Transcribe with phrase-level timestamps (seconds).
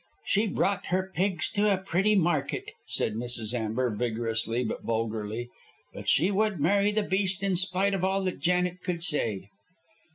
[0.25, 3.53] She brought her pigs to a pretty market," said Mrs.
[3.53, 5.49] Amber, vigorously but vulgarly,
[5.93, 9.49] "but she would marry the beast in spite of all that Janet could say."